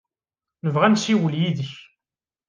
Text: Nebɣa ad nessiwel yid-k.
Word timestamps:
Nebɣa 0.65 0.85
ad 0.87 0.91
nessiwel 0.93 1.33
yid-k. 1.41 1.73